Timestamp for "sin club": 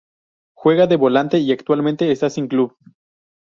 2.31-2.75